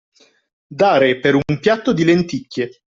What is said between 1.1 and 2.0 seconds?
per un piatto